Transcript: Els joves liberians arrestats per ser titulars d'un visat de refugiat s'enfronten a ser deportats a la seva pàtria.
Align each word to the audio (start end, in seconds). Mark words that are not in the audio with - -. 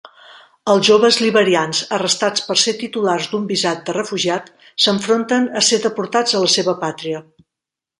Els 0.73 0.87
joves 0.87 1.19
liberians 1.23 1.81
arrestats 1.99 2.45
per 2.49 2.57
ser 2.63 2.75
titulars 2.81 3.29
d'un 3.35 3.47
visat 3.53 3.87
de 3.91 3.97
refugiat 4.01 4.51
s'enfronten 4.87 5.51
a 5.63 5.67
ser 5.73 5.83
deportats 5.89 6.39
a 6.41 6.47
la 6.49 6.55
seva 6.61 6.81
pàtria. 6.87 7.27